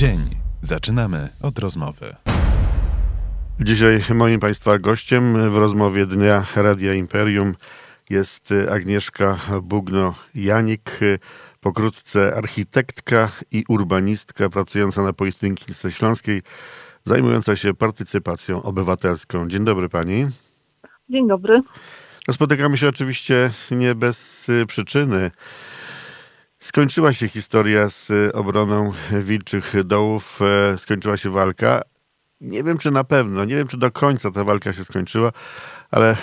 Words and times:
Dzień 0.00 0.36
zaczynamy 0.60 1.28
od 1.42 1.58
rozmowy. 1.58 2.16
Dzisiaj 3.60 4.04
moim 4.14 4.40
Państwa 4.40 4.78
gościem 4.78 5.50
w 5.50 5.56
rozmowie 5.56 6.06
Dnia 6.06 6.44
Radia 6.56 6.94
Imperium 6.94 7.54
jest 8.10 8.54
Agnieszka 8.70 9.38
Bugno-Janik, 9.62 11.00
pokrótce 11.60 12.34
architektka 12.36 13.28
i 13.52 13.64
urbanistka 13.68 14.48
pracująca 14.48 15.02
na 15.02 15.12
Politechnice 15.12 15.92
Śląskiej, 15.92 16.42
zajmująca 17.04 17.56
się 17.56 17.74
partycypacją 17.74 18.62
obywatelską. 18.62 19.48
Dzień 19.48 19.64
dobry 19.64 19.88
Pani. 19.88 20.26
Dzień 21.08 21.28
dobry. 21.28 21.62
Spotykamy 22.30 22.76
się 22.76 22.88
oczywiście 22.88 23.50
nie 23.70 23.94
bez 23.94 24.46
przyczyny. 24.66 25.30
Skończyła 26.60 27.12
się 27.12 27.28
historia 27.28 27.88
z 27.88 28.10
obroną 28.34 28.92
Wilczych 29.22 29.84
Dołów, 29.84 30.40
e, 30.42 30.78
skończyła 30.78 31.16
się 31.16 31.30
walka. 31.30 31.82
Nie 32.40 32.64
wiem, 32.64 32.78
czy 32.78 32.90
na 32.90 33.04
pewno, 33.04 33.44
nie 33.44 33.56
wiem, 33.56 33.68
czy 33.68 33.76
do 33.76 33.90
końca 33.90 34.30
ta 34.30 34.44
walka 34.44 34.72
się 34.72 34.84
skończyła, 34.84 35.32
ale 35.90 36.16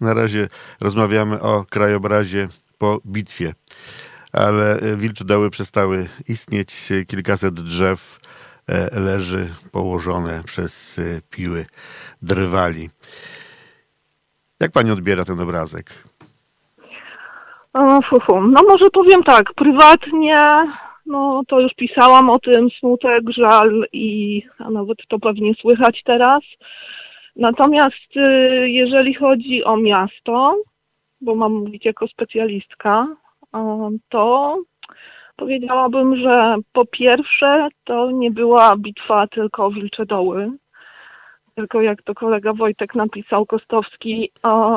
na 0.00 0.14
razie 0.14 0.48
rozmawiamy 0.80 1.40
o 1.40 1.64
krajobrazie 1.70 2.48
po 2.78 3.00
bitwie. 3.06 3.54
Ale 4.32 4.80
Wilcze 4.96 5.24
Doły 5.24 5.50
przestały 5.50 6.08
istnieć, 6.28 6.88
kilkaset 7.08 7.54
drzew 7.54 8.20
e, 8.66 9.00
leży 9.00 9.54
położone 9.72 10.42
przez 10.44 10.98
e, 10.98 11.02
piły 11.30 11.66
drwali. 12.22 12.90
Jak 14.60 14.72
pani 14.72 14.90
odbiera 14.90 15.24
ten 15.24 15.40
obrazek? 15.40 16.08
No 18.50 18.60
może 18.68 18.90
powiem 18.90 19.22
tak, 19.22 19.54
prywatnie, 19.54 20.38
no 21.06 21.42
to 21.48 21.60
już 21.60 21.74
pisałam 21.74 22.30
o 22.30 22.38
tym, 22.38 22.68
smutek, 22.78 23.22
żal 23.30 23.84
i 23.92 24.42
a 24.58 24.70
nawet 24.70 24.98
to 25.08 25.18
pewnie 25.18 25.54
słychać 25.54 26.02
teraz. 26.04 26.40
Natomiast 27.36 28.16
y, 28.16 28.70
jeżeli 28.70 29.14
chodzi 29.14 29.64
o 29.64 29.76
miasto, 29.76 30.56
bo 31.20 31.34
mam 31.34 31.52
mówić 31.52 31.84
jako 31.84 32.08
specjalistka, 32.08 33.06
to 34.08 34.56
powiedziałabym, 35.36 36.16
że 36.16 36.56
po 36.72 36.86
pierwsze 36.86 37.68
to 37.84 38.10
nie 38.10 38.30
była 38.30 38.76
bitwa 38.76 39.26
tylko 39.26 39.66
o 39.66 39.70
Wilcze 39.70 40.06
Doły, 40.06 40.50
tylko 41.54 41.82
jak 41.82 42.02
to 42.02 42.14
kolega 42.14 42.52
Wojtek 42.52 42.94
napisał, 42.94 43.46
Kostowski, 43.46 44.30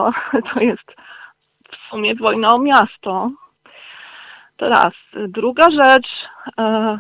to 0.54 0.60
jest 0.60 0.96
sumie 1.96 2.16
wojna 2.16 2.54
o 2.56 2.60
miasto. 2.60 3.32
Teraz 4.58 4.94
druga 5.28 5.72
rzecz. 5.72 6.08
E, 6.60 6.98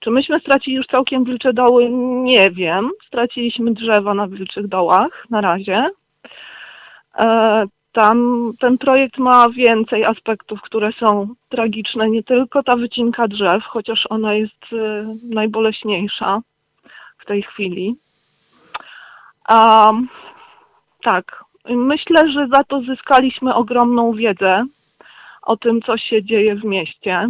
czy 0.00 0.10
myśmy 0.10 0.40
stracili 0.40 0.76
już 0.76 0.86
całkiem 0.86 1.24
wilcze 1.24 1.52
doły? 1.52 1.90
Nie 2.22 2.50
wiem. 2.50 2.90
Straciliśmy 3.06 3.72
drzewa 3.72 4.14
na 4.14 4.28
wilczych 4.28 4.68
dołach 4.68 5.26
na 5.30 5.40
razie. 5.40 5.90
E, 7.18 7.64
tam 7.92 8.52
ten 8.60 8.78
projekt 8.78 9.18
ma 9.18 9.48
więcej 9.48 10.04
aspektów, 10.04 10.60
które 10.62 10.92
są 10.92 11.34
tragiczne. 11.48 12.10
Nie 12.10 12.22
tylko 12.22 12.62
ta 12.62 12.76
wycinka 12.76 13.28
drzew, 13.28 13.64
chociaż 13.64 14.06
ona 14.10 14.34
jest 14.34 14.64
e, 14.72 15.16
najboleśniejsza 15.22 16.40
w 17.18 17.26
tej 17.26 17.42
chwili. 17.42 17.96
Tak, 21.02 21.44
Myślę, 21.68 22.32
że 22.32 22.48
za 22.52 22.64
to 22.64 22.80
zyskaliśmy 22.80 23.54
ogromną 23.54 24.12
wiedzę 24.12 24.66
o 25.42 25.56
tym, 25.56 25.82
co 25.82 25.96
się 25.96 26.24
dzieje 26.24 26.56
w 26.56 26.64
mieście. 26.64 27.28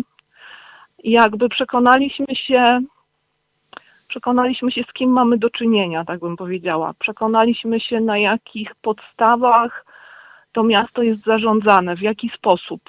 Jakby 1.05 1.49
przekonaliśmy 1.49 2.27
się, 2.35 2.81
przekonaliśmy 4.09 4.73
się, 4.73 4.83
z 4.91 4.93
kim 4.93 5.11
mamy 5.11 5.39
do 5.39 5.51
czynienia, 5.51 6.05
tak 6.05 6.21
bym 6.21 6.37
powiedziała. 6.37 6.95
Przekonaliśmy 6.99 7.81
się, 7.81 8.01
na 8.01 8.19
jakich 8.19 8.75
podstawach 8.75 9.85
to 10.53 10.63
miasto 10.63 11.03
jest 11.03 11.25
zarządzane, 11.25 11.97
w 11.97 12.01
jaki 12.01 12.31
sposób. 12.37 12.81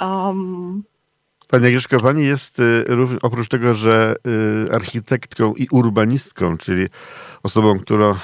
Um, 0.00 0.84
Pani 1.50 1.66
Agnieszka, 1.66 2.00
Pani 2.00 2.24
jest 2.24 2.58
y, 2.58 2.84
oprócz 3.22 3.48
tego, 3.48 3.74
że 3.74 4.14
y, 4.66 4.72
architektką 4.72 5.54
i 5.54 5.68
urbanistką, 5.70 6.56
czyli 6.56 6.86
osobą, 7.42 7.78
która 7.78 8.14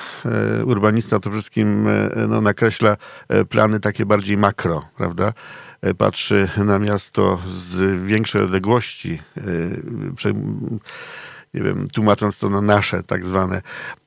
y, 0.60 0.64
urbanista 0.64 1.16
to 1.16 1.20
przede 1.20 1.36
wszystkim 1.36 1.88
no, 2.28 2.40
nakreśla 2.40 2.96
plany 3.48 3.80
takie 3.80 4.06
bardziej 4.06 4.36
makro, 4.36 4.88
prawda? 4.96 5.32
Patrzy 5.98 6.48
na 6.56 6.78
miasto 6.78 7.38
z 7.46 8.02
większej 8.02 8.42
odległości, 8.42 9.18
nie 11.54 11.62
wiem, 11.62 11.88
tłumacząc 11.88 12.38
to 12.38 12.48
na 12.48 12.60
nasze 12.60 13.02
tak 13.02 13.24
zwane, 13.24 13.62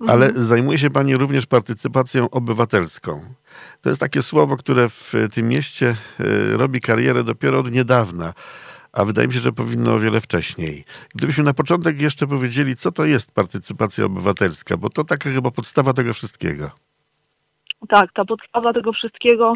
ale 0.07 0.25
mhm. 0.25 0.45
zajmuje 0.45 0.79
się 0.79 0.89
Pani 0.89 1.17
również 1.17 1.45
partycypacją 1.45 2.29
obywatelską. 2.29 3.21
To 3.81 3.89
jest 3.89 4.01
takie 4.01 4.21
słowo, 4.21 4.57
które 4.57 4.89
w 4.89 5.13
tym 5.33 5.47
mieście 5.47 5.95
robi 6.51 6.81
karierę 6.81 7.23
dopiero 7.23 7.59
od 7.59 7.71
niedawna 7.71 8.33
a 8.93 9.05
wydaje 9.05 9.27
mi 9.27 9.33
się, 9.33 9.39
że 9.39 9.51
powinno 9.51 9.93
o 9.93 9.99
wiele 9.99 10.21
wcześniej. 10.21 10.83
Gdybyśmy 11.15 11.43
na 11.43 11.53
początek 11.53 12.01
jeszcze 12.01 12.27
powiedzieli, 12.27 12.75
co 12.75 12.91
to 12.91 13.05
jest 13.05 13.35
partycypacja 13.35 14.05
obywatelska, 14.05 14.77
bo 14.77 14.89
to 14.89 15.03
taka 15.03 15.29
chyba 15.29 15.51
podstawa 15.51 15.93
tego 15.93 16.13
wszystkiego. 16.13 16.71
Tak, 17.89 18.13
ta 18.13 18.25
podstawa 18.25 18.73
tego 18.73 18.93
wszystkiego, 18.93 19.53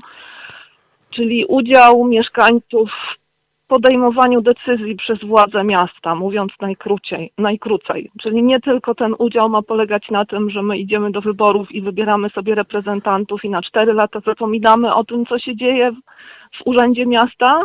czyli 1.09 1.45
udział 1.45 2.05
mieszkańców 2.05 2.89
w 2.89 3.21
podejmowaniu 3.67 4.41
decyzji 4.41 4.95
przez 4.95 5.19
władze 5.19 5.63
miasta, 5.63 6.15
mówiąc 6.15 6.51
najkrócej, 6.61 7.31
najkrócej. 7.37 8.11
Czyli 8.21 8.43
nie 8.43 8.59
tylko 8.59 8.95
ten 8.95 9.15
udział 9.19 9.49
ma 9.49 9.61
polegać 9.61 10.09
na 10.09 10.25
tym, 10.25 10.49
że 10.49 10.63
my 10.63 10.77
idziemy 10.77 11.11
do 11.11 11.21
wyborów 11.21 11.71
i 11.71 11.81
wybieramy 11.81 12.29
sobie 12.29 12.55
reprezentantów 12.55 13.43
i 13.43 13.49
na 13.49 13.61
cztery 13.61 13.93
lata 13.93 14.19
zapominamy 14.25 14.93
o 14.93 15.03
tym, 15.03 15.25
co 15.25 15.39
się 15.39 15.55
dzieje 15.55 15.91
w, 15.91 16.61
urzędzie 16.65 17.05
miasta, 17.05 17.63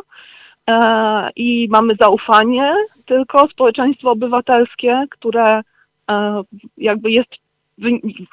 i 1.36 1.68
mamy 1.70 1.94
zaufanie, 2.00 2.74
tylko 3.06 3.48
społeczeństwo 3.48 4.10
obywatelskie, 4.10 5.04
które 5.10 5.62
e, 6.10 6.42
jakby 6.78 7.10
jest 7.10 7.30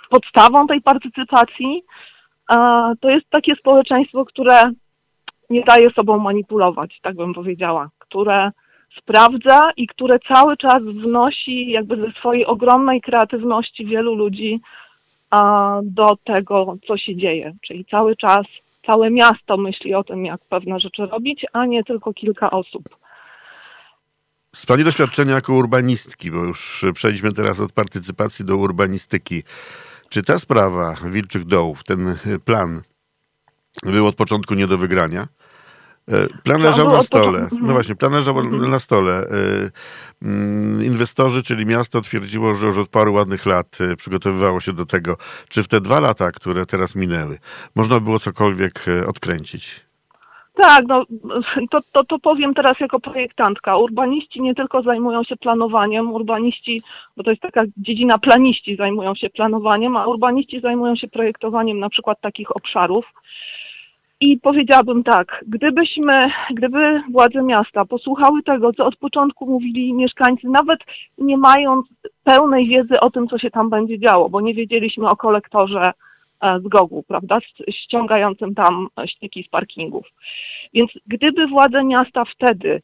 podstawą 0.09 0.67
tej 0.67 0.81
partycypacji, 0.81 1.83
e, 2.51 2.55
to 3.01 3.09
jest 3.09 3.29
takie 3.29 3.55
społeczeństwo, 3.55 4.25
które 4.25 4.71
nie 5.49 5.63
daje 5.63 5.89
sobą 5.89 6.19
manipulować, 6.19 6.99
tak 7.01 7.16
bym 7.16 7.33
powiedziała, 7.33 7.89
które 7.99 8.51
sprawdza 8.97 9.71
i 9.77 9.88
które 9.88 10.19
cały 10.19 10.57
czas 10.57 10.83
wnosi 10.83 11.71
jakby 11.71 12.01
ze 12.01 12.11
swojej 12.11 12.45
ogromnej 12.45 13.01
kreatywności 13.01 13.85
wielu 13.85 14.15
ludzi 14.15 14.61
do 15.83 16.17
tego, 16.23 16.75
co 16.88 16.97
się 16.97 17.15
dzieje. 17.15 17.53
Czyli 17.67 17.85
cały 17.85 18.15
czas 18.15 18.45
całe 18.85 19.11
miasto 19.11 19.57
myśli 19.57 19.95
o 19.95 20.03
tym, 20.03 20.25
jak 20.25 20.41
pewne 20.41 20.79
rzeczy 20.79 21.05
robić, 21.05 21.45
a 21.53 21.66
nie 21.66 21.83
tylko 21.83 22.13
kilka 22.13 22.51
osób. 22.51 22.89
Z 24.55 24.66
Pani 24.66 24.83
doświadczenia 24.83 25.33
jako 25.33 25.53
urbanistki, 25.53 26.31
bo 26.31 26.38
już 26.38 26.85
przejdźmy 26.94 27.31
teraz 27.31 27.59
od 27.59 27.71
partycypacji 27.71 28.45
do 28.45 28.57
urbanistyki. 28.57 29.44
Czy 30.09 30.23
ta 30.23 30.39
sprawa 30.39 30.95
Wilczych 31.05 31.45
Dołów, 31.45 31.83
ten 31.83 32.17
plan 32.45 32.81
był 33.83 34.07
od 34.07 34.16
początku 34.16 34.53
nie 34.53 34.67
do 34.67 34.77
wygrania? 34.77 35.27
E, 36.11 36.27
plan 36.43 36.61
leżał 36.61 36.89
na 36.89 37.01
stole. 37.01 37.47
No 37.61 37.73
właśnie, 37.73 37.95
plan 37.95 38.13
leżał 38.13 38.39
mhm. 38.39 38.71
na 38.71 38.79
stole. 38.79 39.13
E, 39.13 39.25
mm, 40.21 40.85
inwestorzy, 40.85 41.43
czyli 41.43 41.65
miasto 41.65 42.01
twierdziło, 42.01 42.55
że 42.55 42.67
już 42.67 42.77
od 42.77 42.89
paru 42.89 43.13
ładnych 43.13 43.45
lat 43.45 43.77
e, 43.81 43.95
przygotowywało 43.95 44.59
się 44.59 44.73
do 44.73 44.85
tego. 44.85 45.17
Czy 45.49 45.63
w 45.63 45.67
te 45.67 45.81
dwa 45.81 45.99
lata, 45.99 46.31
które 46.31 46.65
teraz 46.65 46.95
minęły, 46.95 47.37
można 47.75 47.99
było 47.99 48.19
cokolwiek 48.19 48.85
odkręcić? 49.07 49.85
Tak, 50.55 50.85
no, 50.88 51.05
to, 51.71 51.79
to, 51.91 52.03
to 52.03 52.19
powiem 52.19 52.53
teraz 52.53 52.79
jako 52.79 52.99
projektantka. 52.99 53.77
Urbaniści 53.77 54.41
nie 54.41 54.56
tylko 54.56 54.81
zajmują 54.81 55.23
się 55.23 55.35
planowaniem, 55.35 56.13
urbaniści, 56.13 56.81
bo 57.17 57.23
to 57.23 57.29
jest 57.29 57.41
taka 57.41 57.61
dziedzina 57.77 58.17
planiści 58.17 58.75
zajmują 58.75 59.15
się 59.15 59.29
planowaniem, 59.29 59.97
a 59.97 60.07
urbaniści 60.07 60.59
zajmują 60.59 60.95
się 60.95 61.07
projektowaniem 61.07 61.79
na 61.79 61.89
przykład 61.89 62.21
takich 62.21 62.56
obszarów, 62.56 63.06
i 64.19 64.39
powiedziałabym 64.39 65.04
tak, 65.04 65.44
gdybyśmy, 65.48 66.27
gdyby 66.54 67.04
władze 67.12 67.44
miasta 67.44 67.86
posłuchały 67.86 68.44
tego, 68.44 68.74
co 68.74 68.86
od 68.86 68.95
początku 68.95 69.45
mówili 69.45 69.94
mieszkańcy, 69.94 70.48
nawet 70.48 70.80
nie 71.18 71.38
mając 71.38 71.88
pełnej 72.24 72.68
wiedzy 72.68 73.00
o 73.00 73.10
tym, 73.10 73.27
co 73.27 73.38
się 73.38 73.51
tam 73.51 73.69
będzie 73.69 74.00
działo, 74.00 74.30
bo 74.30 74.42
nie 74.42 74.54
wiedzieliśmy 74.54 75.10
o 75.10 75.15
kolektorze 75.15 75.92
e, 76.42 76.60
z 76.60 76.68
Gogu, 76.68 77.04
prawda, 77.07 77.39
ściągającym 77.69 78.56
tam 78.56 78.88
śmieci 79.06 79.44
z 79.44 79.50
parkingów. 79.50 80.07
Więc 80.74 80.92
gdyby 81.07 81.48
władze 81.48 81.83
miasta 81.83 82.24
wtedy 82.25 82.81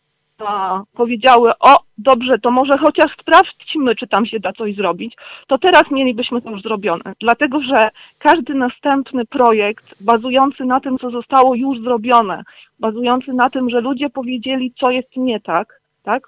powiedziały, 0.93 1.51
o 1.59 1.77
dobrze, 1.99 2.39
to 2.39 2.51
może 2.51 2.77
chociaż 2.77 3.11
sprawdźmy, 3.21 3.95
czy 3.95 4.07
tam 4.07 4.25
się 4.25 4.39
da 4.39 4.53
coś 4.53 4.75
zrobić, 4.75 5.15
to 5.47 5.57
teraz 5.57 5.83
mielibyśmy 5.91 6.41
to 6.41 6.51
już 6.51 6.61
zrobione. 6.61 7.13
Dlatego, 7.19 7.61
że 7.61 7.89
każdy 8.19 8.53
następny 8.53 9.25
projekt 9.25 9.95
bazujący 10.01 10.65
na 10.65 10.79
tym, 10.79 10.97
co 10.97 11.09
zostało 11.09 11.55
już 11.55 11.81
zrobione, 11.81 12.43
bazujący 12.79 13.33
na 13.33 13.49
tym, 13.49 13.69
że 13.69 13.81
ludzie 13.81 14.09
powiedzieli, 14.09 14.73
co 14.79 14.91
jest 14.91 15.15
nie 15.15 15.39
tak, 15.39 15.81
tak? 16.03 16.27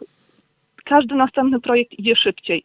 każdy 0.86 1.16
następny 1.16 1.60
projekt 1.60 2.00
idzie 2.00 2.16
szybciej. 2.16 2.64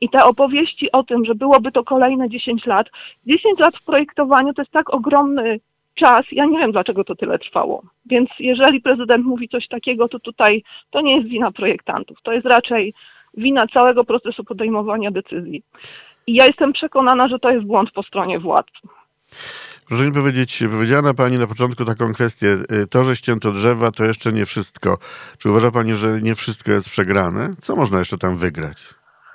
I 0.00 0.08
te 0.08 0.24
opowieści 0.24 0.92
o 0.92 1.02
tym, 1.02 1.24
że 1.24 1.34
byłoby 1.34 1.72
to 1.72 1.84
kolejne 1.84 2.28
10 2.28 2.66
lat, 2.66 2.86
10 3.26 3.58
lat 3.58 3.76
w 3.76 3.84
projektowaniu 3.84 4.54
to 4.54 4.62
jest 4.62 4.72
tak 4.72 4.94
ogromny 4.94 5.60
czas, 5.98 6.24
ja 6.32 6.44
nie 6.44 6.58
wiem 6.58 6.72
dlaczego 6.72 7.04
to 7.04 7.14
tyle 7.14 7.38
trwało. 7.38 7.82
Więc 8.06 8.30
jeżeli 8.38 8.80
prezydent 8.80 9.26
mówi 9.26 9.48
coś 9.48 9.68
takiego, 9.68 10.08
to 10.08 10.18
tutaj 10.18 10.62
to 10.90 11.00
nie 11.00 11.16
jest 11.16 11.28
wina 11.28 11.52
projektantów, 11.52 12.18
to 12.22 12.32
jest 12.32 12.46
raczej 12.46 12.94
wina 13.36 13.66
całego 13.66 14.04
procesu 14.04 14.44
podejmowania 14.44 15.10
decyzji. 15.10 15.62
I 16.26 16.34
ja 16.34 16.46
jestem 16.46 16.72
przekonana, 16.72 17.28
że 17.28 17.38
to 17.38 17.50
jest 17.50 17.66
błąd 17.66 17.90
po 17.90 18.02
stronie 18.02 18.40
władz. 18.40 18.66
Proszę 19.88 20.04
mi 20.04 20.12
powiedzieć, 20.12 20.64
powiedziała 20.70 21.14
Pani 21.14 21.36
na 21.36 21.46
początku 21.46 21.84
taką 21.84 22.12
kwestię, 22.12 22.56
y, 22.82 22.86
to, 22.86 23.04
że 23.04 23.16
ścięto 23.16 23.50
drzewa, 23.52 23.90
to 23.90 24.04
jeszcze 24.04 24.32
nie 24.32 24.46
wszystko. 24.46 24.96
Czy 25.38 25.50
uważa 25.50 25.70
Pani, 25.70 25.96
że 25.96 26.20
nie 26.22 26.34
wszystko 26.34 26.72
jest 26.72 26.88
przegrane? 26.88 27.50
Co 27.60 27.76
można 27.76 27.98
jeszcze 27.98 28.18
tam 28.18 28.36
wygrać? 28.36 28.76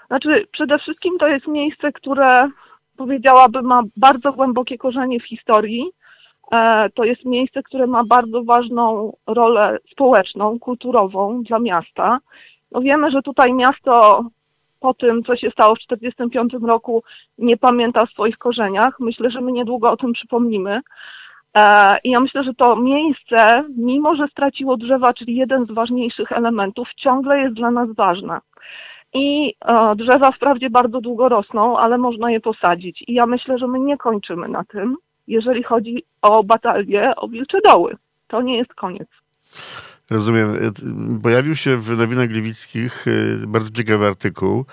Znaczy, 0.07 0.47
przede 0.51 0.79
wszystkim 0.79 1.17
to 1.19 1.27
jest 1.27 1.47
miejsce, 1.47 1.91
które 1.91 2.49
powiedziałabym 2.97 3.65
ma 3.65 3.81
bardzo 3.97 4.33
głębokie 4.33 4.77
korzenie 4.77 5.19
w 5.19 5.27
historii. 5.27 5.91
E, 6.51 6.89
To 6.89 7.03
jest 7.03 7.25
miejsce, 7.25 7.63
które 7.63 7.88
ma 7.88 8.03
bardzo 8.03 8.44
ważną 8.44 9.13
rolę 9.27 9.77
społeczną, 9.92 10.59
kulturową 10.59 11.44
dla 11.44 11.59
miasta. 11.59 12.19
No 12.71 12.81
wiemy, 12.81 13.12
że 13.12 13.21
tutaj 13.21 13.53
miasto 13.53 14.24
po 14.80 14.94
tym, 14.94 15.24
co 15.24 15.36
się 15.36 15.51
stało 15.51 15.75
w 15.75 15.80
1945 15.80 16.68
roku, 16.68 17.03
nie 17.38 17.57
pamięta 17.57 18.01
o 18.01 18.07
swoich 18.07 18.38
korzeniach. 18.38 19.00
Myślę, 19.00 19.31
że 19.31 19.42
my 19.42 19.51
niedługo 19.51 19.92
o 19.92 19.98
tym 19.98 20.13
przypomnimy. 20.13 20.81
E, 21.57 21.98
I 22.03 22.09
ja 22.09 22.19
myślę, 22.19 22.44
że 22.44 22.54
to 22.54 22.75
miejsce, 22.75 23.63
mimo 23.77 24.15
że 24.15 24.27
straciło 24.27 24.77
drzewa, 24.77 25.13
czyli 25.13 25.36
jeden 25.36 25.65
z 25.65 25.71
ważniejszych 25.71 26.31
elementów, 26.31 26.88
ciągle 26.97 27.39
jest 27.39 27.56
dla 27.56 27.71
nas 27.71 27.89
ważne. 27.95 28.39
I 29.13 29.56
e, 29.65 29.95
drzewa 29.95 30.31
wprawdzie 30.31 30.69
bardzo 30.69 31.01
długo 31.01 31.30
rosną, 31.30 31.77
ale 31.77 31.97
można 31.97 32.31
je 32.31 32.39
posadzić. 32.39 33.04
I 33.07 33.13
ja 33.13 33.25
myślę, 33.25 33.57
że 33.57 33.68
my 33.68 33.80
nie 33.80 33.97
kończymy 33.97 34.47
na 34.47 34.63
tym, 34.63 34.97
jeżeli 35.31 35.63
chodzi 35.63 36.04
o 36.22 36.44
batalię 36.44 37.16
o 37.16 37.28
Wilcze 37.28 37.57
Doły. 37.66 37.98
To 38.28 38.42
nie 38.42 38.57
jest 38.57 38.74
koniec. 38.74 39.07
Rozumiem. 40.10 40.56
Y, 40.56 41.22
Pojawił 41.24 41.56
się 41.56 41.78
w 41.78 41.98
Nowinach 41.98 42.28
Gliwickich 42.28 43.07
y, 43.07 43.48
bardzo 43.48 43.69
ciekawy 43.69 44.07
artykuł. 44.07 44.66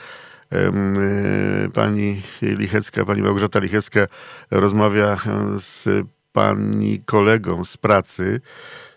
Y, 0.52 1.70
Pani 1.70 2.22
Lichecka, 2.42 3.04
pani 3.04 3.22
Małgorzata 3.22 3.58
Lichecka 3.58 4.06
rozmawia 4.50 5.16
z 5.56 5.88
pani 6.32 7.00
kolegą 7.04 7.64
z 7.64 7.76
pracy, 7.76 8.40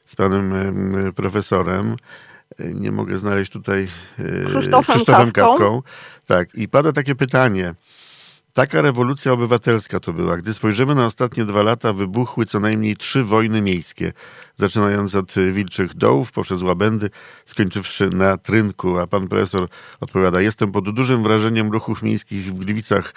z 0.05 0.15
panem 0.15 0.53
em, 0.53 1.13
profesorem. 1.13 1.95
Nie 2.59 2.91
mogę 2.91 3.17
znaleźć 3.17 3.51
tutaj 3.51 3.87
y, 4.19 4.83
Krzysztofem 4.87 5.31
Kawką. 5.31 5.57
Kawką. 5.57 5.81
Tak, 6.27 6.55
i 6.55 6.67
pada 6.67 6.91
takie 6.91 7.15
pytanie. 7.15 7.73
Taka 8.53 8.81
rewolucja 8.81 9.31
obywatelska 9.31 9.99
to 9.99 10.13
była. 10.13 10.37
Gdy 10.37 10.53
spojrzymy 10.53 10.95
na 10.95 11.05
ostatnie 11.05 11.45
dwa 11.45 11.63
lata, 11.63 11.93
wybuchły 11.93 12.45
co 12.45 12.59
najmniej 12.59 12.97
trzy 12.97 13.23
wojny 13.23 13.61
miejskie, 13.61 14.13
zaczynając 14.55 15.15
od 15.15 15.33
Wilczych 15.53 15.93
Dołów, 15.93 16.31
poprzez 16.31 16.61
Łabędy, 16.61 17.09
skończywszy 17.45 18.09
na 18.09 18.37
Trynku. 18.37 18.99
A 18.99 19.07
pan 19.07 19.27
profesor 19.27 19.67
odpowiada, 19.99 20.41
jestem 20.41 20.71
pod 20.71 20.89
dużym 20.95 21.23
wrażeniem 21.23 21.71
ruchów 21.71 22.03
miejskich 22.03 22.45
w 22.45 22.53
Gliwicach. 22.53 23.13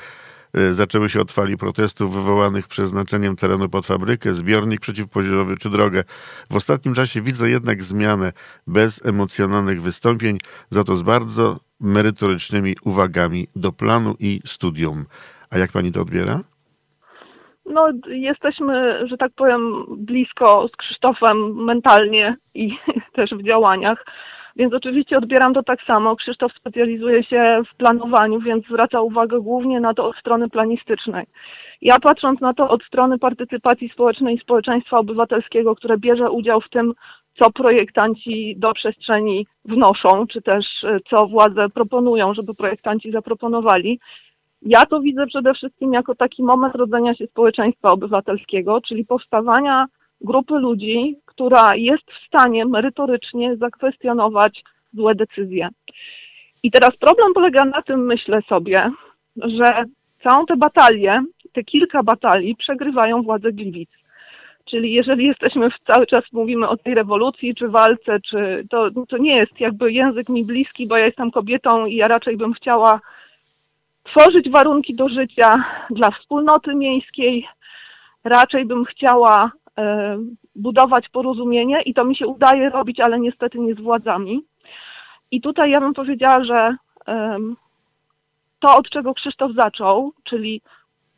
E, 0.52 0.75
Zaczęły 0.75 1.08
się 1.08 1.20
od 1.20 1.32
fali 1.32 1.56
protestów 1.56 2.14
wywołanych 2.14 2.69
przeznaczeniem 2.69 3.36
terenu 3.36 3.69
pod 3.69 3.86
fabrykę, 3.86 4.34
zbiornik 4.34 4.81
przeciwpożarowy 4.81 5.56
czy 5.56 5.70
drogę. 5.70 6.04
W 6.50 6.56
ostatnim 6.56 6.94
czasie 6.94 7.22
widzę 7.22 7.50
jednak 7.50 7.82
zmianę 7.82 8.32
bez 8.66 9.06
emocjonalnych 9.06 9.82
wystąpień, 9.82 10.38
za 10.70 10.84
to 10.84 10.96
z 10.96 11.02
bardzo 11.02 11.60
merytorycznymi 11.80 12.74
uwagami 12.84 13.46
do 13.56 13.72
planu 13.72 14.14
i 14.20 14.40
studium. 14.44 15.04
A 15.50 15.58
jak 15.58 15.72
pani 15.72 15.92
to 15.92 16.00
odbiera? 16.00 16.40
No, 17.66 17.88
jesteśmy, 18.08 19.06
że 19.08 19.16
tak 19.16 19.32
powiem, 19.36 19.84
blisko 19.96 20.68
z 20.68 20.76
Krzysztofem 20.76 21.64
mentalnie 21.64 22.36
i 22.54 22.76
też 23.16 23.30
w 23.30 23.42
działaniach, 23.42 24.04
więc 24.56 24.74
oczywiście 24.74 25.18
odbieram 25.18 25.54
to 25.54 25.62
tak 25.62 25.82
samo. 25.82 26.16
Krzysztof 26.16 26.52
specjalizuje 26.52 27.24
się 27.24 27.62
w 27.72 27.76
planowaniu, 27.76 28.40
więc 28.40 28.64
zwraca 28.64 29.00
uwagę 29.00 29.40
głównie 29.40 29.80
na 29.80 29.94
to 29.94 30.08
od 30.08 30.16
strony 30.16 30.48
planistycznej. 30.48 31.26
Ja 31.82 31.98
patrząc 31.98 32.40
na 32.40 32.54
to 32.54 32.68
od 32.68 32.84
strony 32.84 33.18
partycypacji 33.18 33.88
społecznej 33.88 34.36
i 34.36 34.40
społeczeństwa 34.40 34.98
obywatelskiego, 34.98 35.74
które 35.74 35.98
bierze 35.98 36.30
udział 36.30 36.60
w 36.60 36.68
tym, 36.68 36.92
co 37.38 37.50
projektanci 37.50 38.54
do 38.56 38.72
przestrzeni 38.72 39.46
wnoszą, 39.64 40.26
czy 40.26 40.42
też 40.42 40.64
e, 40.84 40.98
co 41.10 41.26
władze 41.26 41.69
proponują, 41.69 42.34
żeby 42.34 42.54
projektanci 42.54 43.12
zaproponowali, 43.12 44.00
ja 44.62 44.86
to 44.86 45.00
widzę 45.00 45.26
przede 45.26 45.54
wszystkim 45.54 45.92
jako 45.92 46.14
taki 46.14 46.42
moment 46.42 46.75
rodzenia 46.75 47.14
się 47.14 47.26
społeczeństwa 47.26 47.88
obywatelskiego, 47.88 48.81
czyli 48.81 49.04
powstawania 49.04 49.86
grupy 50.20 50.54
ludzi, 50.54 51.16
która 51.25 51.75
jest 51.75 52.04
w 52.10 52.26
stanie 52.26 52.66
merytorycznie 52.66 53.56
zakwestionować 53.56 54.62
złe 54.92 55.14
decyzje. 55.14 55.69
I 56.62 56.70
teraz 56.70 56.96
problem 56.96 57.34
polega 57.34 57.64
na 57.64 57.82
tym, 57.82 58.06
myślę 58.06 58.42
sobie, 58.48 58.90
że 59.36 59.84
całą 60.22 60.46
tę 60.46 60.56
batalię, 60.56 61.22
te 61.52 61.64
kilka 61.64 62.02
batalii 62.02 62.56
przegrywają 62.56 63.22
władze 63.22 63.52
Gliwic. 63.52 63.90
Czyli 64.64 64.93
jeżeli 64.93 65.26
jesteśmy 65.26 65.70
w, 65.70 65.78
cały 65.87 66.06
czas 66.06 66.25
mówimy 66.32 66.69
o 66.69 66.76
tej 66.76 66.94
rewolucji 66.94 67.55
czy 67.55 67.69
walce, 67.69 68.20
czy 68.20 68.66
to, 68.70 68.90
to 69.08 69.19
nie 69.19 69.37
jest 69.37 69.61
jakby 69.61 69.93
język 69.93 70.28
mi 70.28 70.44
bliski, 70.44 70.87
bo 70.87 70.96
ja 70.96 71.06
jestem 71.06 71.31
kobietą 71.31 71.87
i 71.87 71.96
ja 71.96 72.08
raczej 72.08 72.37
bym 72.37 72.52
chciała 72.52 73.00
tworzyć 74.05 74.50
warunki 74.50 74.94
do 74.94 75.08
życia 75.08 75.64
dla 75.90 76.11
wspólnoty 76.11 76.75
miejskiej. 76.75 77.49
Raczej 78.25 78.64
bym 78.64 78.84
chciała 78.84 79.50
e, 79.78 80.19
budować 80.56 81.08
porozumienie 81.08 81.82
i 81.82 81.94
to 81.94 82.05
mi 82.05 82.17
się 82.17 82.26
udaje 82.26 82.70
robić, 82.70 83.00
ale 83.00 83.20
niestety 83.20 83.58
nie 83.58 83.75
z 83.75 83.81
władzami. 83.81 84.44
I 85.31 85.40
tutaj 85.40 85.70
ja 85.70 85.81
bym 85.81 85.94
powiedziała, 85.94 86.44
że 86.44 86.76
em, 87.06 87.56
to, 88.60 88.76
od 88.76 88.90
czego 88.90 89.14
Krzysztof 89.14 89.52
zaczął, 89.52 90.12
czyli 90.25 90.62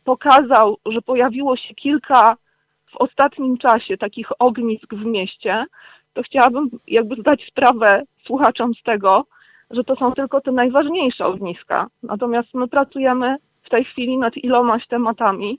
pokazał, 0.04 0.78
że 0.87 1.02
pojawiło 1.02 1.56
się 1.56 1.75
kilka 1.75 2.37
w 2.96 3.00
ostatnim 3.02 3.58
czasie 3.58 3.96
takich 3.96 4.28
ognisk 4.38 4.94
w 4.94 5.04
mieście, 5.04 5.64
to 6.14 6.22
chciałabym 6.22 6.70
jakby 6.88 7.16
zdać 7.16 7.47
sprawę 7.49 8.02
słuchaczom 8.26 8.75
z 8.75 8.82
tego, 8.82 9.25
że 9.70 9.85
to 9.85 9.97
są 9.97 10.12
tylko 10.12 10.40
te 10.40 10.52
najważniejsze 10.52 11.26
ogniska. 11.26 11.87
Natomiast 12.02 12.54
my 12.54 12.68
pracujemy 12.68 13.37
w 13.62 13.68
tej 13.68 13.85
chwili 13.85 14.18
nad 14.18 14.37
ilomaś 14.37 14.87
tematami 14.87 15.59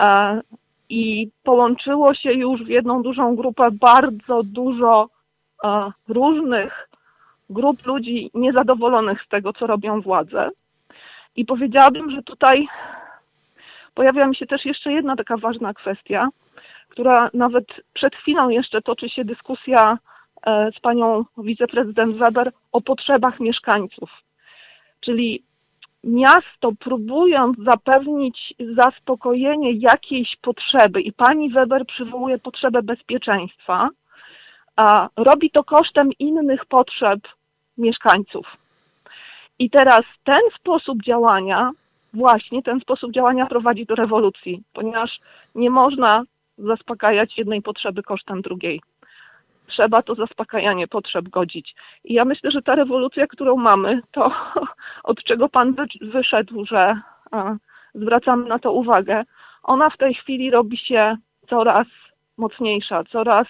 e, 0.00 0.40
i 0.88 1.30
połączyło 1.44 2.14
się 2.14 2.32
już 2.32 2.64
w 2.64 2.68
jedną 2.68 3.02
dużą 3.02 3.36
grupę 3.36 3.70
bardzo 3.70 4.42
dużo 4.42 5.08
e, 5.64 5.92
różnych 6.08 6.88
grup 7.50 7.86
ludzi 7.86 8.30
niezadowolonych 8.34 9.22
z 9.22 9.28
tego, 9.28 9.52
co 9.52 9.66
robią 9.66 10.00
władze. 10.00 10.50
I 11.36 11.44
powiedziałabym, 11.44 12.10
że 12.10 12.22
tutaj 12.22 12.68
pojawia 13.94 14.26
mi 14.26 14.36
się 14.36 14.46
też 14.46 14.64
jeszcze 14.64 14.92
jedna 14.92 15.16
taka 15.16 15.36
ważna 15.36 15.74
kwestia, 15.74 16.28
która 16.92 17.30
nawet 17.34 17.64
przed 17.94 18.16
chwilą 18.16 18.48
jeszcze 18.48 18.82
toczy 18.82 19.08
się 19.08 19.24
dyskusja 19.24 19.98
e, 20.46 20.70
z 20.76 20.80
panią 20.80 21.24
wiceprezydent 21.38 22.16
Weber 22.16 22.52
o 22.72 22.80
potrzebach 22.80 23.40
mieszkańców. 23.40 24.10
Czyli 25.00 25.42
miasto 26.04 26.72
próbując 26.80 27.58
zapewnić 27.58 28.54
zaspokojenie 28.76 29.72
jakiejś 29.72 30.36
potrzeby 30.42 31.00
i 31.00 31.12
pani 31.12 31.50
Weber 31.50 31.86
przywołuje 31.86 32.38
potrzebę 32.38 32.82
bezpieczeństwa, 32.82 33.88
a 34.76 35.08
robi 35.16 35.50
to 35.50 35.64
kosztem 35.64 36.10
innych 36.18 36.66
potrzeb 36.66 37.20
mieszkańców. 37.78 38.46
I 39.58 39.70
teraz 39.70 40.02
ten 40.24 40.40
sposób 40.58 41.02
działania, 41.02 41.70
właśnie 42.14 42.62
ten 42.62 42.80
sposób 42.80 43.12
działania 43.12 43.46
prowadzi 43.46 43.86
do 43.86 43.94
rewolucji, 43.94 44.62
ponieważ 44.72 45.20
nie 45.54 45.70
można 45.70 46.24
zaspokajać 46.58 47.38
jednej 47.38 47.62
potrzeby 47.62 48.02
kosztem 48.02 48.42
drugiej. 48.42 48.80
Trzeba 49.66 50.02
to 50.02 50.14
zaspokajanie 50.14 50.88
potrzeb 50.88 51.28
godzić. 51.28 51.74
I 52.04 52.14
ja 52.14 52.24
myślę, 52.24 52.50
że 52.50 52.62
ta 52.62 52.74
rewolucja, 52.74 53.26
którą 53.26 53.56
mamy, 53.56 54.00
to 54.12 54.32
od 55.04 55.24
czego 55.24 55.48
Pan 55.48 55.74
wy- 55.74 56.08
wyszedł, 56.10 56.64
że 56.66 57.00
a, 57.30 57.54
zwracamy 57.94 58.48
na 58.48 58.58
to 58.58 58.72
uwagę, 58.72 59.24
ona 59.62 59.90
w 59.90 59.96
tej 59.96 60.14
chwili 60.14 60.50
robi 60.50 60.78
się 60.78 61.16
coraz 61.48 61.86
mocniejsza, 62.36 63.04
coraz 63.04 63.46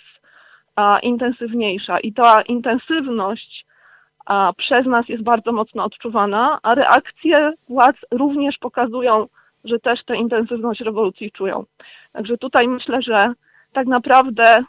a, 0.77 0.99
intensywniejsza. 0.99 2.01
I 2.01 2.13
ta 2.13 2.43
intensywność 2.43 3.67
a, 4.27 4.53
przez 4.57 4.87
nas 4.87 5.09
jest 5.09 5.23
bardzo 5.23 5.53
mocno 5.53 5.85
odczuwana, 5.85 6.59
a 6.63 6.75
reakcje 6.75 7.53
władz 7.69 7.97
również 8.11 8.59
pokazują, 8.59 9.27
że 9.65 9.79
też 9.79 10.05
tę 10.05 10.17
intensywność 10.17 10.81
rewolucji 10.81 11.33
czują. 11.33 11.65
Także 12.13 12.39
tutaj 12.39 12.69
myślę, 12.69 13.03
że 13.03 13.33
tak 13.73 13.87
naprawdę 13.87 14.65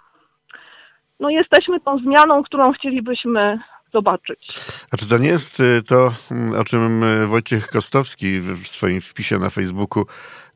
no 1.20 1.30
jesteśmy 1.30 1.80
tą 1.80 1.98
zmianą, 1.98 2.44
którą 2.44 2.74
chcielibyśmy 2.74 3.60
zobaczyć. 3.94 4.60
A 4.92 4.98
czy 4.98 5.10
to 5.10 5.18
nie 5.18 5.28
jest 5.28 5.60
y, 5.60 5.82
to, 5.84 6.10
mm, 6.32 6.62
o 6.62 6.64
czym 6.64 7.04
y, 7.04 7.28
Wojciech 7.28 7.68
Kostowski 7.68 8.40
w 8.40 8.68
swoim 8.68 9.02
wpisie 9.02 9.40
na 9.40 9.50
Facebooku 9.50 10.06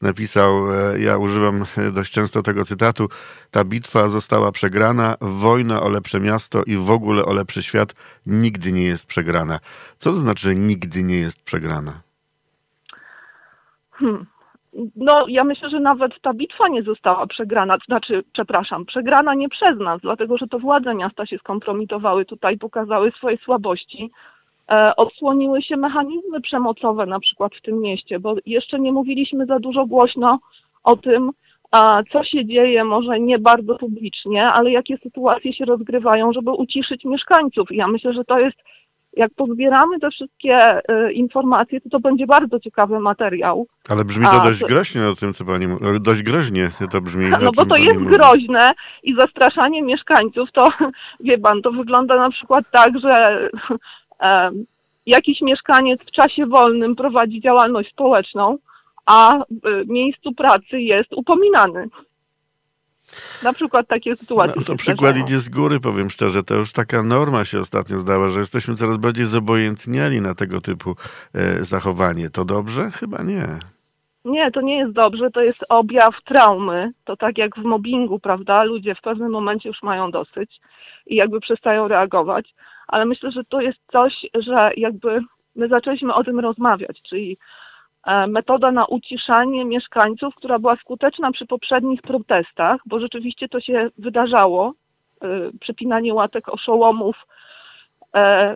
napisał, 0.01 0.73
e, 0.73 0.99
ja 0.99 1.17
używam 1.17 1.65
e, 1.77 1.91
dość 1.91 2.13
często 2.13 2.43
tego 2.43 2.65
cytatu, 2.65 3.09
ta 3.51 3.63
bitwa 3.63 4.09
została 4.09 4.51
przegrana, 4.51 5.15
wojna 5.21 5.81
o 5.81 5.89
lepsze 5.89 6.19
miasto 6.19 6.63
i 6.63 6.77
w 6.77 6.91
ogóle 6.91 7.25
o 7.25 7.33
lepszy 7.33 7.63
świat 7.63 7.93
nigdy 8.25 8.71
nie 8.71 8.83
jest 8.83 9.05
przegrana. 9.05 9.59
Co 9.97 10.11
to 10.11 10.19
znaczy, 10.19 10.41
że 10.41 10.55
nigdy 10.55 11.03
nie 11.03 11.17
jest 11.17 11.43
przegrana? 11.43 12.06
Hmm. 13.99 14.25
No, 14.95 15.25
ja 15.27 15.43
myślę, 15.43 15.69
że 15.69 15.79
nawet 15.79 16.21
ta 16.21 16.33
bitwa 16.33 16.67
nie 16.67 16.83
została 16.83 17.27
przegrana, 17.27 17.77
znaczy, 17.87 18.23
przepraszam, 18.33 18.85
przegrana 18.85 19.33
nie 19.33 19.49
przez 19.49 19.79
nas, 19.79 20.01
dlatego 20.01 20.37
że 20.37 20.47
to 20.47 20.59
władze 20.59 20.95
miasta 20.95 21.25
się 21.25 21.37
skompromitowały 21.37 22.25
tutaj, 22.25 22.57
pokazały 22.57 23.11
swoje 23.11 23.37
słabości, 23.37 24.11
e, 24.71 24.95
odsłoniły 24.95 25.61
się 25.61 25.77
mechanizmy 25.77 26.41
przemocowe 26.41 27.05
na 27.05 27.19
przykład 27.19 27.55
w 27.55 27.61
tym 27.61 27.79
mieście, 27.79 28.19
bo 28.19 28.35
jeszcze 28.45 28.79
nie 28.79 28.91
mówiliśmy 28.91 29.45
za 29.45 29.59
dużo 29.59 29.85
głośno 29.85 30.39
o 30.83 30.95
tym, 30.95 31.31
a 31.71 32.03
co 32.11 32.23
się 32.23 32.45
dzieje, 32.45 32.83
może 32.83 33.19
nie 33.19 33.39
bardzo 33.39 33.75
publicznie, 33.75 34.45
ale 34.45 34.71
jakie 34.71 34.97
sytuacje 34.97 35.53
się 35.53 35.65
rozgrywają, 35.65 36.33
żeby 36.33 36.51
uciszyć 36.51 37.05
mieszkańców. 37.05 37.71
I 37.71 37.75
ja 37.75 37.87
myślę, 37.87 38.13
że 38.13 38.23
to 38.25 38.39
jest, 38.39 38.57
jak 39.17 39.33
pozbieramy 39.33 39.99
te 39.99 40.11
wszystkie 40.11 40.77
y, 40.91 41.13
informacje, 41.13 41.81
to 41.81 41.89
to 41.89 41.99
będzie 41.99 42.25
bardzo 42.25 42.59
ciekawy 42.59 42.99
materiał. 42.99 43.67
Ale 43.89 44.05
brzmi 44.05 44.25
to 44.25 44.41
A, 44.41 44.43
dość 44.43 44.59
to- 44.59 44.67
groźnie 44.67 45.07
o 45.07 45.15
tym, 45.15 45.33
co 45.33 45.45
pani 45.45 45.67
mówi. 45.67 45.85
Dość 45.99 46.23
groźnie 46.23 46.71
to 46.91 47.01
brzmi. 47.01 47.25
No 47.41 47.51
bo 47.55 47.65
to 47.65 47.77
jest 47.77 47.97
mówi. 47.97 48.15
groźne 48.15 48.71
i 49.03 49.15
zastraszanie 49.15 49.83
mieszkańców, 49.83 50.51
to 50.51 50.67
wie 51.19 51.37
pan, 51.37 51.61
to 51.61 51.71
wygląda 51.71 52.15
na 52.15 52.29
przykład 52.29 52.65
tak, 52.71 52.99
że 52.99 53.39
em, 54.19 54.65
jakiś 55.05 55.41
mieszkaniec 55.41 56.01
w 56.01 56.11
czasie 56.11 56.45
wolnym 56.45 56.95
prowadzi 56.95 57.41
działalność 57.41 57.91
społeczną, 57.91 58.57
a 59.05 59.43
w 59.63 59.87
miejscu 59.87 60.31
pracy 60.31 60.81
jest 60.81 61.13
upominany. 61.13 61.87
Na 63.43 63.53
przykład 63.53 63.87
takie 63.87 64.15
sytuacje. 64.15 64.53
No, 64.57 64.63
to 64.63 64.75
przykład 64.75 64.97
zdarzają. 64.99 65.25
idzie 65.25 65.39
z 65.39 65.49
góry, 65.49 65.79
powiem 65.79 66.09
szczerze. 66.09 66.43
To 66.43 66.55
już 66.55 66.73
taka 66.73 67.03
norma 67.03 67.45
się 67.45 67.59
ostatnio 67.59 67.99
zdała, 67.99 68.29
że 68.29 68.39
jesteśmy 68.39 68.75
coraz 68.75 68.97
bardziej 68.97 69.25
zobojętniali 69.25 70.21
na 70.21 70.35
tego 70.35 70.61
typu 70.61 70.95
e, 71.33 71.63
zachowanie. 71.63 72.29
To 72.29 72.45
dobrze? 72.45 72.91
Chyba 72.91 73.23
nie. 73.23 73.47
Nie, 74.25 74.51
to 74.51 74.61
nie 74.61 74.77
jest 74.77 74.93
dobrze, 74.93 75.31
to 75.31 75.41
jest 75.41 75.59
objaw 75.69 76.15
traumy. 76.25 76.91
To 77.05 77.17
tak 77.17 77.37
jak 77.37 77.55
w 77.55 77.63
mobbingu, 77.63 78.19
prawda? 78.19 78.63
Ludzie 78.63 78.95
w 78.95 79.01
pewnym 79.01 79.31
momencie 79.31 79.69
już 79.69 79.83
mają 79.83 80.11
dosyć 80.11 80.59
i 81.05 81.15
jakby 81.15 81.39
przestają 81.39 81.87
reagować, 81.87 82.53
ale 82.87 83.05
myślę, 83.05 83.31
że 83.31 83.43
to 83.43 83.61
jest 83.61 83.77
coś, 83.91 84.13
że 84.35 84.71
jakby 84.77 85.21
my 85.55 85.67
zaczęliśmy 85.67 86.13
o 86.13 86.23
tym 86.23 86.39
rozmawiać, 86.39 87.01
czyli 87.09 87.37
metoda 88.27 88.71
na 88.71 88.85
uciszanie 88.85 89.65
mieszkańców, 89.65 90.35
która 90.35 90.59
była 90.59 90.75
skuteczna 90.75 91.31
przy 91.31 91.45
poprzednich 91.45 92.01
protestach, 92.01 92.81
bo 92.85 92.99
rzeczywiście 92.99 93.49
to 93.49 93.61
się 93.61 93.89
wydarzało. 93.97 94.73
e, 95.21 95.27
Przepinanie 95.59 96.13
łatek 96.13 96.49
oszołomów 96.49 97.15
e, 98.15 98.55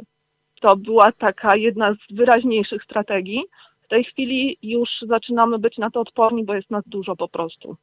to 0.61 0.75
była 0.75 1.11
taka 1.11 1.55
jedna 1.55 1.93
z 1.93 2.15
wyraźniejszych 2.15 2.83
strategii. 2.83 3.43
W 3.83 3.87
tej 3.87 4.03
chwili 4.03 4.57
już 4.61 4.89
zaczynamy 5.07 5.59
być 5.59 5.77
na 5.77 5.89
to 5.89 6.01
odporni, 6.01 6.43
bo 6.45 6.53
jest 6.53 6.71
nas 6.71 6.83
dużo 6.87 7.15
po 7.15 7.27
prostu. 7.27 7.77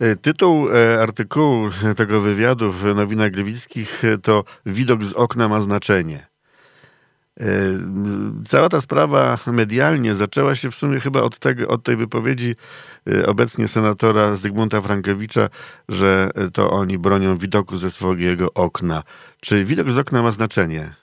E, 0.00 0.16
Tytuł 0.16 0.68
e, 0.70 1.02
artykułu 1.02 1.70
tego 1.96 2.20
wywiadu 2.20 2.72
w 2.72 2.94
Nowinach 2.94 3.30
Gliwickich 3.30 4.04
e, 4.04 4.18
to 4.18 4.44
Widok 4.66 5.04
z 5.04 5.12
okna 5.12 5.48
ma 5.48 5.60
znaczenie. 5.60 6.26
E, 7.40 7.44
Cała 8.44 8.68
ta 8.68 8.80
sprawa 8.80 9.36
medialnie 9.46 10.14
zaczęła 10.14 10.54
się 10.54 10.70
w 10.70 10.74
sumie 10.74 11.00
chyba 11.00 11.22
od, 11.22 11.38
tego, 11.38 11.68
od 11.68 11.82
tej 11.82 11.96
wypowiedzi 11.96 12.54
e, 13.06 13.26
obecnie 13.26 13.68
senatora 13.68 14.36
Zygmunta 14.36 14.80
Frankowicza, 14.80 15.48
że 15.88 16.30
e, 16.34 16.50
to 16.50 16.70
oni 16.70 16.98
bronią 16.98 17.38
widoku 17.38 17.76
ze 17.76 17.90
swojego 17.90 18.48
okna. 18.54 19.02
Czy 19.40 19.64
widok 19.64 19.90
z 19.90 19.98
okna 19.98 20.22
ma 20.22 20.30
znaczenie, 20.30 20.94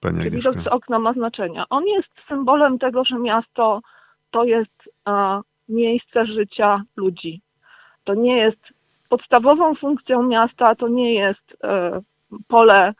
pani 0.00 0.20
Czy 0.20 0.26
Agnieszka? 0.26 0.50
widok 0.50 0.64
z 0.64 0.68
okna 0.68 0.98
ma 0.98 1.12
znaczenie. 1.12 1.64
On 1.70 1.86
jest 1.86 2.08
symbolem 2.28 2.78
tego, 2.78 3.04
że 3.04 3.18
miasto 3.18 3.80
to 4.30 4.44
jest 4.44 4.88
e, 5.08 5.40
miejsce 5.68 6.26
życia 6.26 6.82
ludzi. 6.96 7.40
To 8.04 8.14
nie 8.14 8.36
jest 8.36 8.60
podstawową 9.08 9.74
funkcją 9.74 10.22
miasta, 10.22 10.74
to 10.74 10.88
nie 10.88 11.14
jest 11.14 11.56
e, 11.64 12.00
pole 12.48 12.94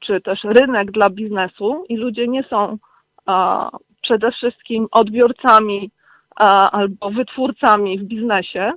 czy 0.00 0.20
też 0.20 0.44
rynek 0.44 0.90
dla 0.90 1.10
biznesu 1.10 1.84
i 1.88 1.96
ludzie 1.96 2.28
nie 2.28 2.42
są 2.42 2.78
przede 4.02 4.32
wszystkim 4.32 4.88
odbiorcami 4.90 5.90
albo 6.72 7.10
wytwórcami 7.10 7.98
w 7.98 8.02
biznesie, 8.02 8.72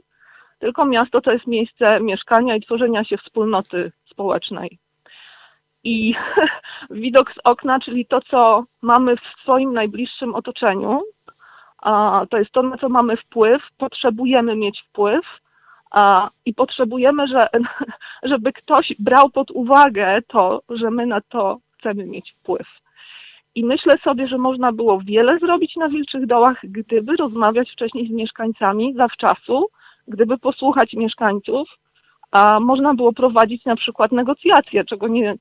tylko 0.59 0.85
miasto 0.85 1.21
to 1.21 1.31
jest 1.31 1.47
miejsce 1.47 1.99
mieszkania 1.99 2.55
i 2.55 2.61
tworzenia 2.61 3.03
się 3.03 3.17
wspólnoty 3.17 3.91
społecznej. 4.11 4.79
I 5.83 6.15
widok 6.89 7.33
z 7.33 7.37
okna, 7.43 7.79
czyli 7.79 8.05
to, 8.05 8.21
co 8.21 8.63
mamy 8.81 9.17
w 9.17 9.41
swoim 9.41 9.73
najbliższym 9.73 10.35
otoczeniu, 10.35 11.01
to 12.29 12.37
jest 12.37 12.51
to, 12.51 12.63
na 12.63 12.77
co 12.77 12.89
mamy 12.89 13.17
wpływ, 13.17 13.61
potrzebujemy 13.77 14.55
mieć 14.55 14.83
wpływ 14.89 15.25
i 16.45 16.53
potrzebujemy, 16.53 17.27
że, 17.27 17.47
żeby 18.31 18.53
ktoś 18.53 18.93
brał 18.99 19.29
pod 19.29 19.51
uwagę 19.51 20.19
to, 20.27 20.61
że 20.69 20.91
my 20.91 21.05
na 21.05 21.21
to 21.21 21.59
chcemy 21.77 22.05
mieć 22.05 22.35
wpływ. 22.39 22.67
I 23.55 23.65
myślę 23.65 23.97
sobie, 24.03 24.27
że 24.27 24.37
można 24.37 24.71
było 24.71 25.01
wiele 25.01 25.39
zrobić 25.39 25.75
na 25.75 25.89
Wilczych 25.89 26.25
Dołach, 26.25 26.59
gdyby 26.63 27.15
rozmawiać 27.15 27.71
wcześniej 27.71 28.07
z 28.07 28.11
mieszkańcami 28.11 28.93
zawczasu, 28.93 29.67
gdyby 30.07 30.37
posłuchać 30.37 30.93
mieszkańców, 30.93 31.69
a 32.31 32.59
można 32.59 32.93
było 32.93 33.13
prowadzić 33.13 33.65
na 33.65 33.75
przykład 33.75 34.11
negocjacje, 34.11 34.85
czego 34.85 35.07
nie, 35.07 35.35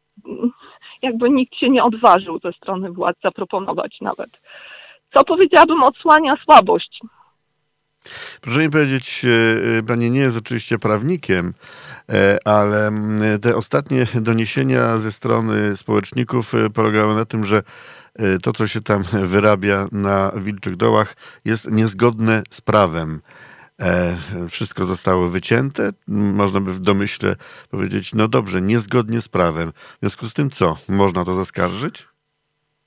jakby 1.02 1.30
nikt 1.30 1.54
się 1.54 1.70
nie 1.70 1.84
odważył 1.84 2.38
ze 2.38 2.52
strony 2.52 2.90
władz 2.90 3.16
zaproponować 3.22 4.00
nawet. 4.00 4.30
Co 5.14 5.24
powiedziałabym 5.24 5.82
odsłania 5.82 6.36
słabość. 6.44 7.00
Proszę 8.40 8.60
mi 8.60 8.70
powiedzieć, 8.70 9.24
e, 9.78 9.82
pani 9.82 10.10
nie 10.10 10.20
jest 10.20 10.36
oczywiście 10.36 10.78
prawnikiem, 10.78 11.54
e, 12.12 12.38
ale 12.44 12.90
te 13.42 13.56
ostatnie 13.56 14.06
doniesienia 14.14 14.98
ze 14.98 15.12
strony 15.12 15.76
społeczników 15.76 16.54
e, 16.54 16.70
polegały 16.70 17.14
na 17.14 17.24
tym, 17.24 17.44
że 17.44 17.62
e, 18.14 18.38
to, 18.38 18.52
co 18.52 18.66
się 18.66 18.80
tam 18.80 19.02
wyrabia 19.26 19.88
na 19.92 20.32
Wilczych 20.36 20.76
Dołach, 20.76 21.16
jest 21.44 21.70
niezgodne 21.70 22.42
z 22.50 22.60
prawem. 22.60 23.20
E, 23.80 24.18
Wszystko 24.50 24.84
zostało 24.84 25.28
wycięte. 25.28 25.90
Można 26.08 26.60
by 26.60 26.72
w 26.72 26.80
domyśle 26.80 27.36
powiedzieć, 27.70 28.14
no 28.14 28.28
dobrze, 28.28 28.62
niezgodnie 28.62 29.20
z 29.20 29.28
prawem. 29.28 29.72
W 29.72 30.00
związku 30.00 30.28
z 30.28 30.34
tym 30.34 30.50
co? 30.50 30.76
Można 30.88 31.24
to 31.24 31.34
zaskarżyć? 31.34 32.13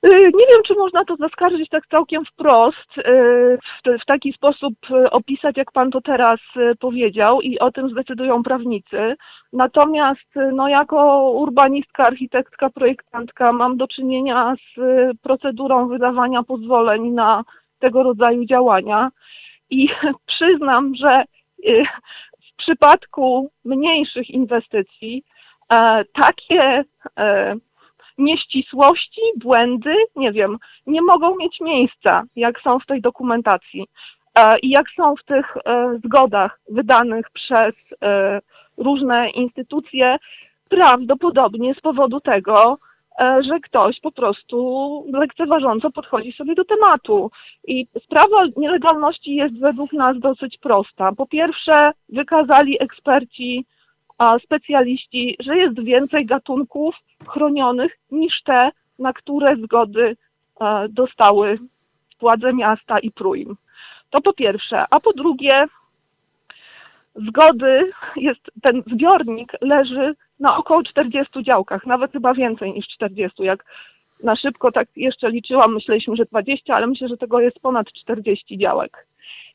Y, 0.06 0.08
Nie 0.10 0.46
wiem, 0.46 0.62
czy 0.66 0.74
można 0.74 1.04
to 1.04 1.16
zaskarżyć 1.16 1.68
tak 1.68 1.86
całkiem 1.86 2.24
wprost, 2.24 2.98
y, 2.98 3.58
w, 4.02 4.04
taki 4.06 4.32
sposób 4.32 4.74
y, 4.90 5.10
opisać, 5.10 5.56
jak 5.56 5.72
pan 5.72 5.90
to 5.90 6.00
teraz 6.00 6.40
powiedział 6.78 7.40
i 7.40 7.58
o 7.58 7.72
tym 7.72 7.90
zdecydują 7.90 8.42
prawnicy. 8.42 9.16
Natomiast 9.52 10.34
no, 10.52 10.68
jako 10.68 11.30
urbanistka, 11.30 12.06
architektka, 12.06 12.70
projektantka 12.70 13.52
mam 13.52 13.76
do 13.76 13.88
czynienia 13.88 14.54
z 14.56 14.80
procedurą 15.22 15.88
wydawania 15.88 16.42
pozwoleń 16.42 17.10
na 17.10 17.44
tego 17.78 18.02
rodzaju 18.02 18.44
działania 18.44 19.10
i 19.70 19.88
przyznam, 20.26 20.94
że 20.94 21.24
w 22.52 22.56
przypadku 22.56 23.50
mniejszych 23.64 24.30
inwestycji 24.30 25.24
e, 25.72 26.04
takie 26.04 26.84
e, 27.18 27.54
nieścisłości, 28.18 29.20
błędy, 29.36 29.94
nie 30.16 30.32
wiem, 30.32 30.58
nie 30.86 31.02
mogą 31.02 31.36
mieć 31.36 31.60
miejsca, 31.60 32.22
jak 32.36 32.60
są 32.60 32.78
w 32.78 32.86
tej 32.86 33.00
dokumentacji 33.00 33.86
e, 34.34 34.58
i 34.58 34.70
jak 34.70 34.86
są 34.96 35.14
w 35.16 35.24
tych 35.24 35.56
e, 35.56 35.98
zgodach 36.04 36.60
wydanych 36.68 37.30
przez 37.30 37.74
e, 38.02 38.40
różne 38.76 39.30
instytucje, 39.30 40.16
prawdopodobnie 40.68 41.74
z 41.74 41.80
powodu 41.80 42.20
tego, 42.20 42.78
że 43.20 43.60
ktoś 43.60 44.00
po 44.00 44.12
prostu 44.12 45.04
lekceważąco 45.12 45.90
podchodzi 45.90 46.32
sobie 46.32 46.54
do 46.54 46.64
tematu. 46.64 47.30
I 47.66 47.86
sprawa 48.04 48.44
nielegalności 48.56 49.34
jest 49.34 49.58
według 49.60 49.92
nas 49.92 50.18
dosyć 50.18 50.58
prosta. 50.58 51.12
Po 51.12 51.26
pierwsze, 51.26 51.92
wykazali 52.08 52.82
eksperci, 52.82 53.66
specjaliści, 54.44 55.36
że 55.40 55.56
jest 55.56 55.82
więcej 55.82 56.26
gatunków 56.26 56.94
chronionych 57.28 57.98
niż 58.10 58.42
te, 58.42 58.70
na 58.98 59.12
które 59.12 59.56
zgody 59.56 60.16
e, 60.60 60.88
dostały 60.88 61.58
władze 62.20 62.52
miasta 62.52 62.98
i 62.98 63.10
Pruim. 63.10 63.56
To 64.10 64.20
po 64.20 64.32
pierwsze. 64.32 64.84
A 64.90 65.00
po 65.00 65.12
drugie, 65.12 65.64
zgody, 67.14 67.90
jest 68.16 68.40
ten 68.62 68.82
zbiornik 68.92 69.52
leży 69.60 70.14
na 70.40 70.56
około 70.56 70.82
40 70.82 71.42
działkach, 71.42 71.86
nawet 71.86 72.12
chyba 72.12 72.34
więcej 72.34 72.72
niż 72.72 72.86
40. 72.88 73.42
Jak 73.42 73.64
na 74.22 74.36
szybko 74.36 74.72
tak 74.72 74.88
jeszcze 74.96 75.30
liczyłam, 75.30 75.74
myśleliśmy, 75.74 76.16
że 76.16 76.24
20, 76.24 76.74
ale 76.74 76.86
myślę, 76.86 77.08
że 77.08 77.16
tego 77.16 77.40
jest 77.40 77.60
ponad 77.60 77.86
40 77.92 78.58
działek. 78.58 79.06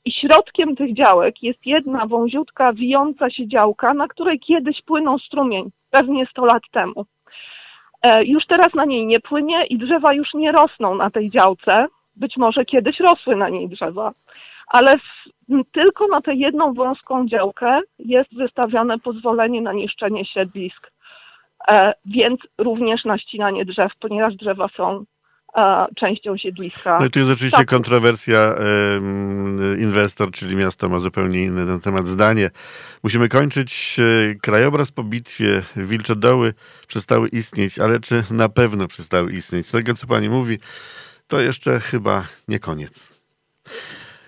I 0.05 0.11
środkiem 0.11 0.75
tych 0.75 0.93
działek 0.93 1.43
jest 1.43 1.65
jedna 1.65 2.05
wąziutka, 2.05 2.73
wijąca 2.73 3.29
się 3.29 3.47
działka, 3.47 3.93
na 3.93 4.07
której 4.07 4.39
kiedyś 4.39 4.81
płynął 4.81 5.19
strumień, 5.19 5.71
pewnie 5.89 6.25
100 6.25 6.45
lat 6.45 6.63
temu. 6.71 7.05
E, 8.01 8.25
już 8.25 8.45
teraz 8.45 8.73
na 8.73 8.85
niej 8.85 9.05
nie 9.05 9.19
płynie 9.19 9.65
i 9.65 9.77
drzewa 9.77 10.13
już 10.13 10.33
nie 10.33 10.51
rosną 10.51 10.95
na 10.95 11.09
tej 11.09 11.29
działce. 11.29 11.87
Być 12.15 12.37
może 12.37 12.65
kiedyś 12.65 12.99
rosły 12.99 13.35
na 13.35 13.49
niej 13.49 13.69
drzewa, 13.69 14.11
ale 14.67 14.97
w, 14.97 15.03
tylko 15.71 16.07
na 16.07 16.21
tę 16.21 16.35
jedną 16.35 16.73
wąską 16.73 17.27
działkę 17.27 17.79
jest 17.99 18.35
wystawione 18.35 18.99
pozwolenie 18.99 19.61
na 19.61 19.73
niszczenie 19.73 20.25
siedlisk, 20.25 20.91
e, 21.67 21.93
więc 22.05 22.39
również 22.57 23.05
na 23.05 23.17
ścinanie 23.17 23.65
drzew, 23.65 23.91
ponieważ 23.99 24.35
drzewa 24.35 24.67
są 24.67 25.05
e, 25.55 25.85
częścią 25.95 26.37
siedliska. 26.37 26.97
No 26.99 27.05
i 27.05 27.09
tu 27.09 27.19
jest 27.19 27.31
oczywiście 27.31 27.57
Tak. 27.57 27.67
kontrowersja. 27.67 28.55
Inwestor, 29.79 30.31
czyli 30.31 30.55
miasto, 30.55 30.89
ma 30.89 30.99
zupełnie 30.99 31.39
inne 31.39 31.65
na 31.65 31.71
ten 31.71 31.81
temat 31.81 32.07
zdanie. 32.07 32.49
Musimy 33.03 33.29
kończyć. 33.29 33.99
E, 33.99 34.35
Krajobraz 34.35 34.91
po 34.91 35.03
bitwie, 35.03 35.61
Wilcze 35.75 36.15
Doły 36.15 36.53
przestały 36.87 37.27
istnieć, 37.27 37.79
ale 37.79 37.99
czy 37.99 38.23
na 38.31 38.49
pewno 38.49 38.87
przestały 38.87 39.31
istnieć? 39.31 39.67
Z 39.67 39.71
tego, 39.71 39.93
co 39.93 40.07
pani 40.07 40.29
mówi, 40.29 40.57
to 41.27 41.41
jeszcze 41.41 41.79
chyba 41.79 42.25
nie 42.47 42.59
koniec. 42.59 43.13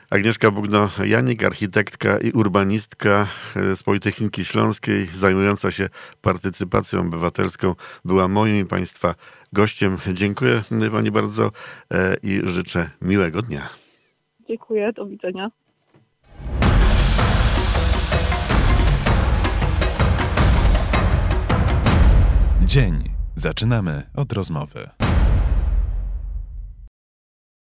Agnieszka 0.09 0.51
Bugno-Janik, 0.51 1.43
architektka 1.43 2.17
i 2.19 2.31
urbanistka 2.31 3.27
e, 3.55 3.75
z 3.75 3.83
Politechniki 3.83 4.45
Śląskiej, 4.45 5.07
zajmująca 5.07 5.71
się 5.71 5.89
partycypacją 6.21 7.01
obywatelską, 7.01 7.75
była 8.05 8.27
moim 8.27 8.55
i 8.59 8.65
Państwa 8.65 9.15
gościem. 9.53 9.97
Dziękuję 10.13 10.61
Pani 10.91 11.11
bardzo 11.11 11.51
e, 11.93 12.17
i 12.23 12.41
życzę 12.43 12.89
miłego 13.01 13.41
dnia. 13.41 13.69
Dziękuję, 14.47 14.93
do 14.93 15.05
widzenia. 15.05 15.51
Dzień. 22.65 23.15
Zaczynamy 23.35 24.03
od 24.15 24.33
rozmowy. 24.33 24.89